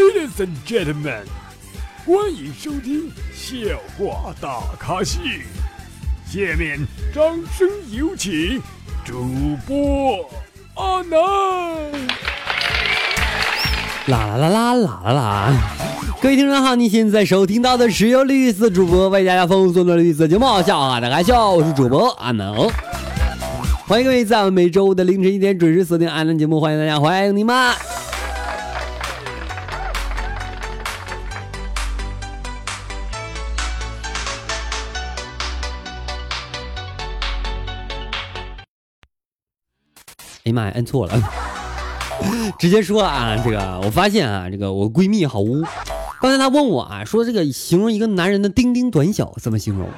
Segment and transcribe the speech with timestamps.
[0.00, 1.24] Ladies and gentlemen，
[2.06, 5.20] 欢迎收听笑话大咖秀。
[6.26, 6.78] 下面
[7.14, 7.22] 掌
[7.54, 8.62] 声有请
[9.04, 10.26] 主播
[10.76, 11.18] 阿南。
[14.06, 15.52] 啦啦啦啦啦啦啦！
[16.22, 22.70] 各位听众好，你现在收听到的是由绿色主播为大家奉送的绿色节目《笑话大咖秀》，我是主播阿能。
[23.86, 27.54] 欢迎各位在我们每周五的凌晨一点准时锁定阿南节目，欢迎大家，欢迎你们！
[40.50, 41.22] 哎呀妈呀，摁错了，
[42.58, 45.62] 直接说啊，这个我发现啊，这个我闺蜜好污。
[46.20, 49.88] 刚才她问我啊，说这个形容一个男人的丁丁短小怎么形容？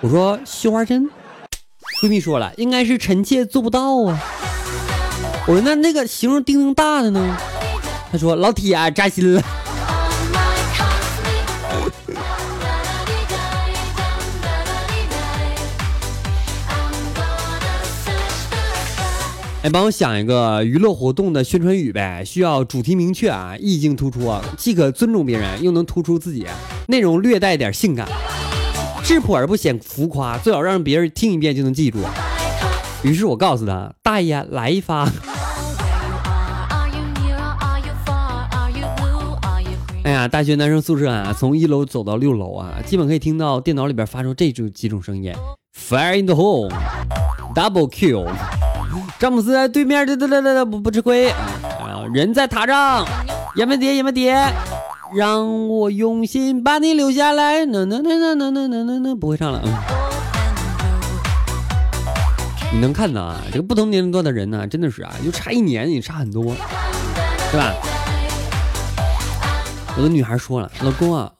[0.00, 1.10] 我说绣花针。
[2.00, 4.18] 闺蜜说了，应该是臣妾做不到啊。
[5.46, 7.36] 我说那那个形容丁丁大的呢？
[8.12, 9.42] 她说老铁啊，扎心了。
[19.64, 26.46] 哎，帮我想一个娱乐活动的宣传语呗，需要主题明确啊，意境突出啊，既可尊重别人，又能突出自己，
[26.88, 28.06] 内容略带点性感，
[29.02, 32.00] 质朴而不显浮夸，最好让别人听一遍就能记住。
[33.02, 35.10] 于是我告诉他，大爷来一发。
[40.02, 45.32] 哎呀，大学男生宿舍啊，从一楼走到六楼啊，基本可以听到电脑里边发出这种几种声音
[45.74, 48.28] ：Fire in the hole，Double kill。
[49.18, 51.30] 詹姆斯对面，的，得得得不不吃亏。
[51.30, 53.06] 啊人在塔上，
[53.56, 54.36] 也没跌也没跌，
[55.16, 57.64] 让我用心把你留下来。
[57.64, 59.60] 那那那那那那那那那不会唱了。
[59.64, 59.72] 嗯
[62.72, 66.42] 你能看到啊，这个不同年龄段的人呢，真的是啊，就差一年也差很多，
[67.52, 67.72] 对吧？
[69.96, 71.30] 有个女孩说了，老公啊，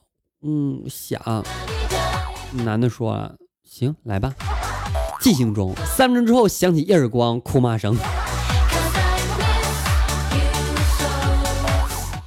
[0.43, 1.21] 嗯，想。
[2.63, 3.29] 男的说，
[3.65, 4.33] 行，来吧。
[5.25, 7.97] 进行中，三分钟之后响起一耳光，哭骂声。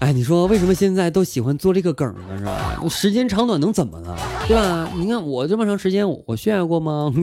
[0.00, 2.37] 哎，你说为什么现在都喜欢做这个梗呢？
[2.37, 2.82] 是吧？
[2.91, 4.19] 时间长短能怎么了？
[4.48, 4.88] 对吧？
[4.97, 7.14] 你看我这么长时间，我炫耀过吗？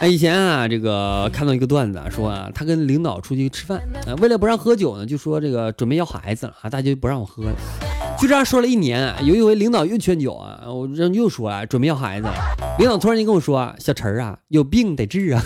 [0.00, 7.52] 哎，以前啊，这个看到一个段子，说啊，他跟领导出去吃饭，啊，为了不让喝酒呢，就说这个准备要孩子了啊，大家就不让我喝了。
[8.20, 12.28] 就这样说了一年，有一回领导又劝酒啊，我这又说啊，准备要孩子。
[12.78, 15.42] 领导突然间跟我说：“小陈啊，有病得治啊。”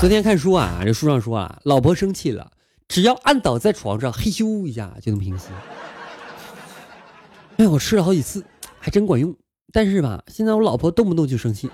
[0.00, 2.52] 昨天看书啊，这书上说啊，老婆生气了，
[2.86, 5.48] 只要按倒在床上，嘿咻一下就能平息。
[7.56, 8.44] 哎，我试了好几次，
[8.78, 9.34] 还真管用。
[9.72, 11.68] 但是吧，现在我老婆动不动就生气。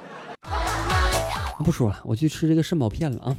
[1.62, 3.36] 不说了，我去吃这个肾宝片了啊！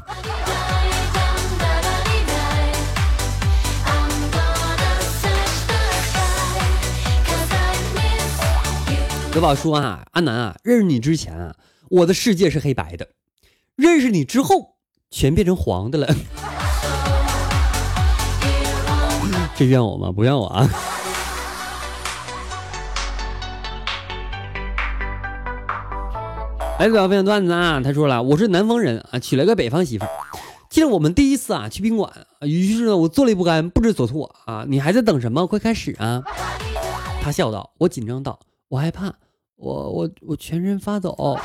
[9.34, 11.56] 德宝说啊，阿南啊，认识你之前啊，
[11.90, 13.06] 我的世界是黑白的；
[13.76, 14.76] 认识你之后，
[15.10, 16.14] 全变成黄的了。
[19.56, 20.12] 这怨我吗？
[20.12, 20.70] 不怨我啊！
[26.82, 27.80] 来，表分享段子啊！
[27.80, 30.06] 他说了，我是南方人啊，娶了个北方媳妇。
[30.68, 32.12] 记得我们第一次啊去宾馆，
[32.42, 34.66] 于是呢我坐立不安，不知所措啊。
[34.68, 35.46] 你还在等什么？
[35.46, 36.24] 快开始啊！
[37.22, 39.14] 他笑道，我紧张道，我害怕，
[39.58, 41.38] 我我我全身发抖。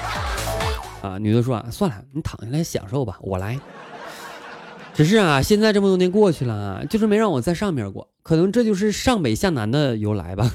[1.03, 3.61] 啊，女的说啊，算了，你躺下来享受吧，我来。
[4.95, 10.51] 只是啊，现在这么多年过去了啊，就是没让我在上面过，可能这就是上北下南的由来吧。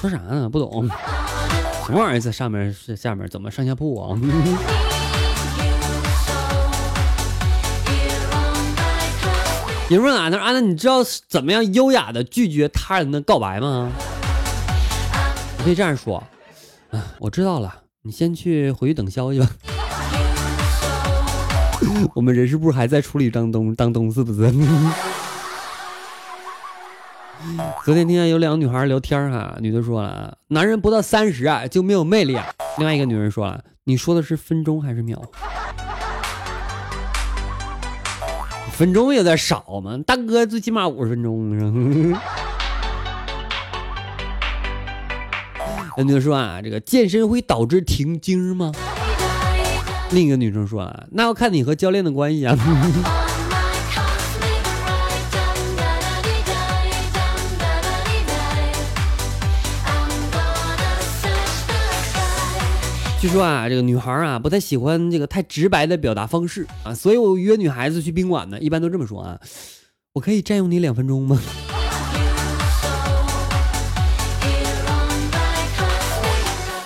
[0.00, 0.48] 说啥呢？
[0.48, 0.88] 不懂。
[1.92, 3.28] 什么玩意儿在上面是下面？
[3.28, 4.16] 怎么上下铺啊？
[9.90, 13.90] 有人问俺那安娜，你知道怎么样优雅的拒绝他人的告白吗？
[15.58, 16.16] 你可以这样说，
[16.92, 19.46] 啊，我知道了，你先去回去等消息吧。
[22.16, 24.50] 我们人事部还在处理当东当东是不是？
[27.84, 32.46] 昨天听见有两个女孩聊天哈，女的说了，男人不到三十啊就没有魅力啊。
[32.78, 35.20] 另外一个女人说了，你说的是分钟还是秒？
[38.70, 42.12] 分钟有点少嘛，大哥最起码五十分钟。
[45.96, 48.72] 那女的说啊，这个健身会导致停经吗？
[50.12, 52.56] 另一个女生说啊，那要看你和教练的关系啊。
[63.22, 69.38] 据说啊，这个女孩啊不太喜欢这个太直白的表达方式啊，所以我约女孩子去宾馆呢，一般都这么说啊，
[70.14, 71.40] 我可以占用你两分钟吗？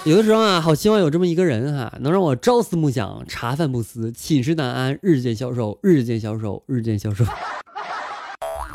[0.04, 7.24] 有的时候啊，好希望有这么一个人哈，能让我朝思暮想、茶饭不思、寝食难安、日渐消瘦、日渐消瘦、日渐消瘦。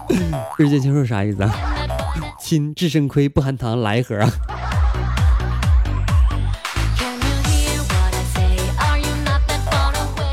[0.57, 1.53] 日渐消瘦啥意思啊？
[2.41, 4.31] 亲，智深亏不含糖，来一盒啊！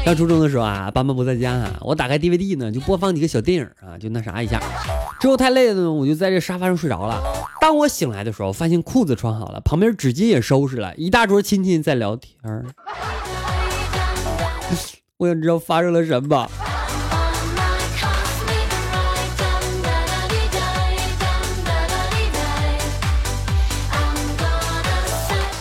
[0.09, 4.59] 上初中的时候啊，爸妈不在家啊，我打开 DVD 呢，就播放几个小电影啊，就那啥一下。
[5.21, 7.23] 之后太累了呢，我就在这沙发上睡着了。
[7.61, 12.33] 当我醒来的时候，发现裤子穿好了，旁边纸巾也收拾了，一大桌亲戚在聊天
[15.19, 16.51] 我想知道发生了什么。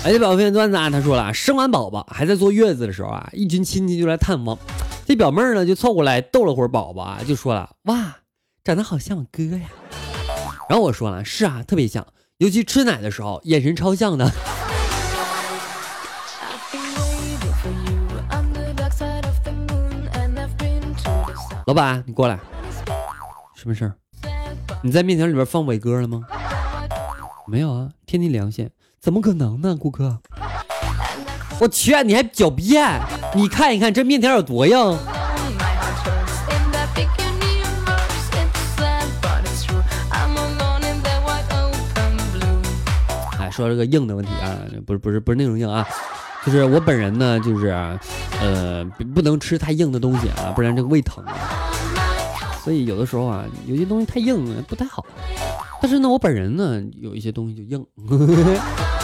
[0.08, 4.58] 哎，这表妹段子啊，他说了，生完宝宝还在坐月子的时候啊，一群亲戚就来探望，
[5.06, 8.20] 这表妹呢就凑过来逗了会儿宝宝啊，就说了，哇，
[8.64, 9.68] 长得好像我哥呀。
[10.70, 12.08] 然后我说了，是啊，特别像，
[12.38, 14.32] 尤其吃奶的时候，眼神超像的。
[21.68, 22.40] 老板，你过来，
[23.58, 23.94] 什么事儿？
[24.82, 26.22] 你在面条里边放伟哥了吗？
[27.46, 28.70] 没有啊，天地良心。
[29.08, 30.20] 怎么可能呢，顾客？
[31.62, 33.00] 我去，你还狡辩？
[33.34, 34.78] 你看一看这面条有多硬。
[43.40, 45.88] 哎，说这个硬的问题啊，不是不是不是那种硬啊，
[46.46, 47.68] 就是我本人呢，就是
[48.42, 48.84] 呃
[49.16, 51.24] 不能吃太硬的东西啊，不然这个胃疼。
[52.62, 55.06] 所以有的时候啊，有些东西太硬不太好。
[55.80, 57.86] 但是呢，我本人呢，有一些东西就硬。
[58.10, 58.97] 呵呵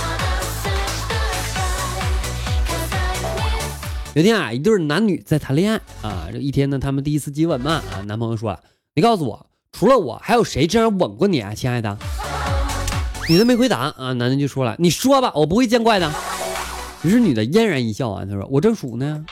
[4.15, 8.59] 有天啊，一对男女在谈恋爱啊，这一天呢，他们第一次接吻嘛啊，男朋友说了
[8.93, 11.97] ：“你告诉我，除了我，还有谁这样吻过你啊，亲爱的？”
[13.27, 16.11] 女的没回答啊，男的就说了：“你说吧，我不会见怪的。”
[17.03, 19.25] 于是女的嫣然一笑啊，她说：“我正数呢。”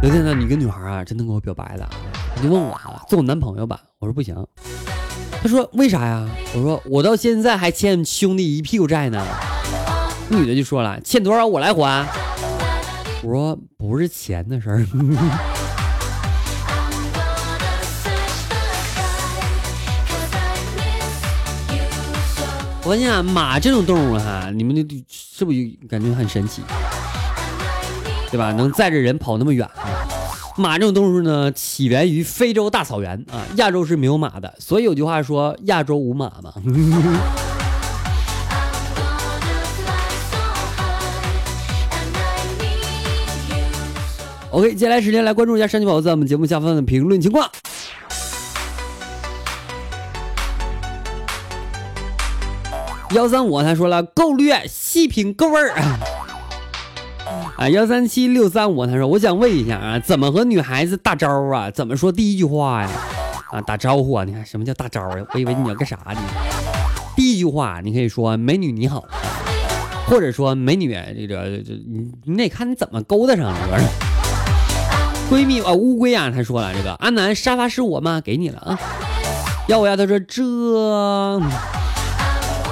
[0.00, 1.90] 有天呢，你个女孩啊，真的跟我表白了，
[2.36, 3.80] 你就问我，做我男朋友吧？
[3.98, 4.46] 我说不行。
[5.42, 9.26] 他说：“为啥呀？”我说：“我到现在还欠兄弟一屁股债呢。”
[10.28, 12.06] 女的就说了：“欠多少我来还。”
[13.24, 14.86] 我说：“不是钱的事儿。”
[22.82, 25.58] 我发现啊，马这种动物哈，你们的是不是
[25.88, 26.60] 感觉很神奇？
[28.30, 28.52] 对吧？
[28.52, 29.68] 能载着人跑那么远。
[30.56, 36.52] 马这种动物呢，起源于非洲大草原啊，亚洲是没有马的，所以有句话说“亚洲无马”嘛。
[44.50, 47.48] OK，接下来时间来关注一下山鸡宝宝在我们节目下方的评论情况。
[53.12, 56.19] 幺三五他说了，够略，细品够味儿。
[57.56, 61.70] 啊幺三七六三五，他说：“我想问一下啊，怎么和女孩子大招啊？
[61.70, 62.90] 怎么说第一句话呀？
[63.52, 64.24] 啊，打招呼啊？
[64.24, 65.16] 你看什么叫大招啊？
[65.34, 66.20] 我以为你要干啥呢？
[67.14, 69.04] 第一句话你可以说‘美女你好’，
[70.06, 73.82] 或者说‘美女’，这个这你你得看你怎么勾搭上这个
[75.30, 78.22] 闺蜜啊，乌龟啊，他说了这个阿南沙发是我吗？
[78.24, 78.78] 给你了啊。
[79.68, 79.94] 要我呀？
[79.96, 80.42] 他说这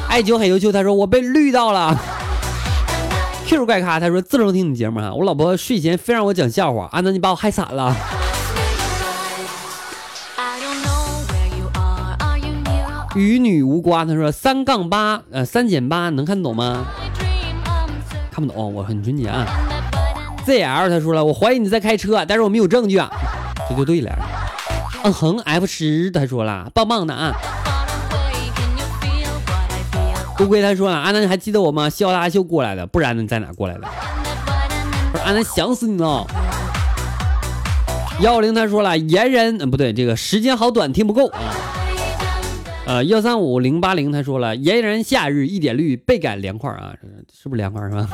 [0.08, 2.00] 爱酒很优秀，他说我被绿到了。”
[3.48, 7.96] Q 怪咖，他说自从听你节目哈，我老婆睡前非让我讲笑话，阿南你把我害惨了。
[13.16, 16.84] 与女无瓜，他说三杠八，呃三减八能看懂吗？
[18.30, 19.46] 看不懂，我很纯洁啊。
[20.46, 23.10] ZL 他说了，我怀疑你在开车，但是我没有证据啊，
[23.66, 24.14] 这就对了。
[25.04, 27.32] 嗯哼 F 十他说了，棒棒的啊。
[30.40, 31.90] 乌龟他说啊，阿南你还记得我吗？
[31.90, 33.80] 笑阿秀过来的，不然你在哪过来的？
[35.10, 36.24] 不是阿南想死你了。
[38.20, 41.40] 幺零他说了，言人嗯不对，这个时间好短，听不够啊。
[42.86, 46.92] 呃，幺三五零八零他说了，炎炎夏日一点绿，倍感凉快啊，
[47.32, 48.08] 是不是凉快是吧？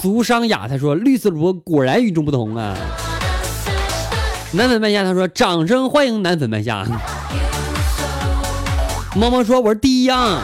[0.00, 2.74] 俗商雅他说，绿色主播果然与众不同啊。
[4.52, 6.86] 男粉麦夏他说，掌声欢迎男粉麦夏。
[9.16, 10.42] 萌萌说：“我是第一啊。”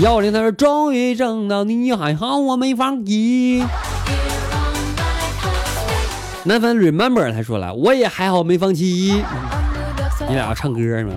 [0.00, 3.64] 幺零他说：“终于挣到你还好，我没放弃。”
[6.44, 9.22] 男粉 remember 他说了：“我也还好没放弃。”
[10.28, 11.14] 你俩要唱歌是吗？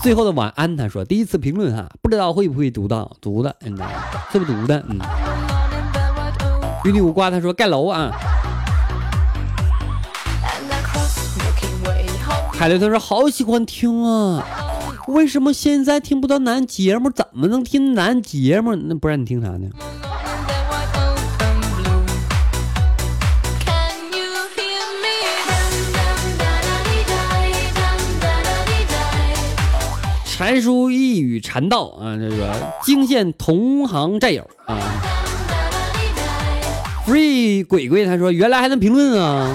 [0.00, 3.76] 最后的晚安，他说第一次评论哈，不知道会不会读到，读的，嗯，
[4.32, 4.98] 这不读的，嗯。
[6.84, 8.10] 与你无瓜，他说盖楼啊。
[12.56, 14.46] 海雷他说好喜欢听啊，
[15.08, 17.10] 为什么现在听不到男节目？
[17.10, 18.74] 怎么能听男节目？
[18.74, 19.68] 那不然你听啥呢？
[30.24, 34.78] 禅书一语禅道啊，这个惊现同行战友啊。
[37.06, 39.54] Free 鬼鬼他说原来还能评论啊。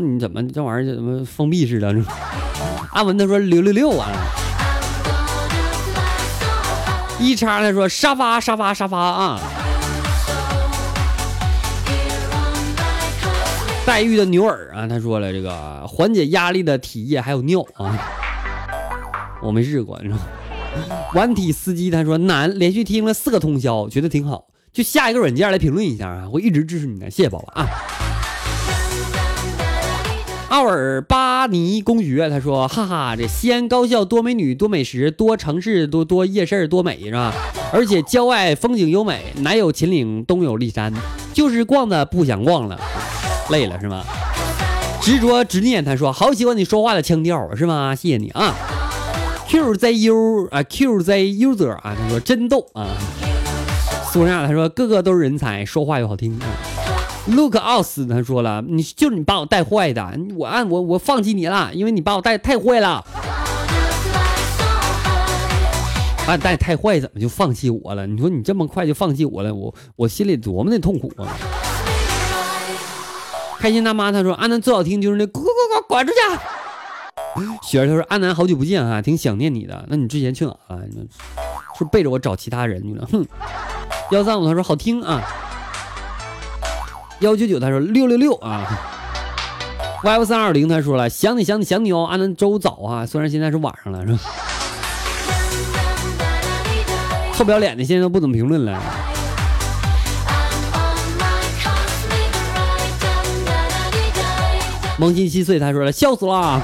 [0.00, 1.94] 你怎么这玩意儿怎么封闭似的？
[2.92, 4.08] 阿文他说六六六啊，
[7.20, 9.40] 一叉他说沙发沙发沙发啊，
[13.86, 17.96] 黛玉的牛耳啊，他说了这个缓解压力的体液还有尿啊，
[19.40, 20.18] 我没试过，你知道？
[21.14, 27.68] 顽体司机他说难，连续听了四个通宵，觉得挺好，就下一个软件来评论一下啊，我一直支持你的，谢谢宝宝啊。
[30.50, 37.32] 奥尔巴尼公爵他说：“哈哈，这西安高校多美女多美食多城市多多夜市多美是吧？
[37.72, 40.92] 而且郊外风景优美，南有秦岭东有骊山，
[41.32, 42.80] 就是逛的不想逛了，
[43.50, 44.02] 累了是吗？
[45.00, 47.94] 执着执念他说好喜欢你说话的腔调是吗？
[47.94, 48.52] 谢谢你啊
[49.48, 52.88] ，QZU 啊 QZUzer 啊他说真逗啊，
[54.12, 56.36] 苏亚他说个个都是人才，说话又好听。”
[57.30, 57.86] Look out！
[58.08, 63.04] 他说了，你就是你把我带坏的，我按我我放弃你了，因为你把我带太坏了。
[66.26, 68.06] 把你带太坏，怎么就放弃我了？
[68.06, 71.26] 你说你这么快就放弃我了，我我心里多么的痛苦啊！
[73.58, 76.18] 开心大妈他说，安南最好听就是那滚滚滚滚滚出去。
[77.62, 79.84] 雪儿他说，安南好久不见啊，挺想念你的。
[79.88, 80.80] 那你之前去哪了？
[81.78, 83.06] 是背着我找其他人去了？
[83.10, 83.24] 哼。
[84.10, 85.22] 幺三五他说好听啊。
[87.20, 88.66] 幺九九，他说六六六啊。
[90.02, 92.08] YF 三二零，他说了想你想你想你哦。
[92.10, 94.18] 安南周早啊，虽然现在是晚上了，是吧？
[97.34, 98.80] 臭不要脸的，现在都不怎么评论了。
[104.98, 106.62] 萌新七岁，他说了笑死了。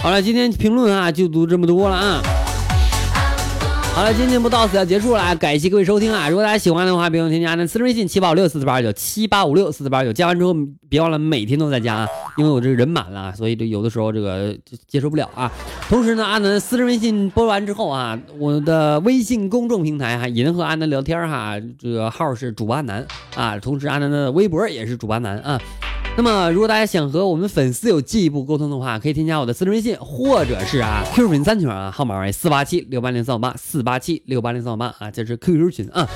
[0.00, 2.22] 好了，今天评论啊就读这么多了啊。
[3.94, 6.26] 好了，今天节目到此要结束了，感谢各位收听啊！
[6.26, 10.54] 如果大家喜欢的话，别忘添加那私人微信七八五六四四八二九七八五六四四八二九，加完之后
[10.88, 12.08] 别忘了每天都在加啊，
[12.38, 14.56] 因为我这人满了，所以这有的时候这个
[14.88, 15.52] 接受不了啊。
[15.90, 23.06] 同时呢，阿南私人微信播完之后啊，我的微信公众平台哈也能和阿南聊天哈，这个号是主播阿南
[23.36, 25.60] 啊，同时阿南的微博也是主播阿南啊。
[26.14, 36.06] 那么，如果大家想和我们粉丝有进一步沟通的话，可以添加我的私人微信，或者是啊 QQ 群三群啊，号码为四八七六八零三五八四八七六八零三五八啊，这是 QQ 群啊。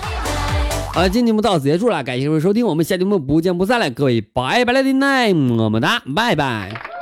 [0.93, 6.96] 好了，今天节目到此结束了，感谢各位收听，我们下节目不见不散了，各位拜拜了，的奶么么哒，拜拜。